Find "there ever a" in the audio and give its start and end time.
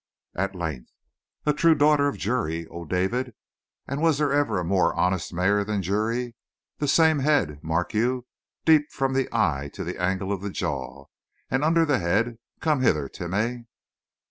4.17-4.63